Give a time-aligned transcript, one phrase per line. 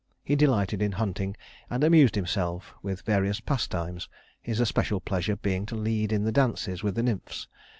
[0.23, 1.37] He delighted in hunting,
[1.69, 4.09] and amused himself with various pastimes
[4.41, 7.47] his especial pleasure being to lead in the dances with the nymphs.